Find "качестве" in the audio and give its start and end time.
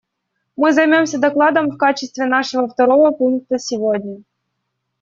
1.77-2.25